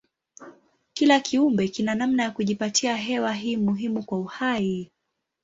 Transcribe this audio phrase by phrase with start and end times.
[0.93, 4.91] Kila kiumbe kina namna ya kujipatia hewa hii muhimu kwa uhai.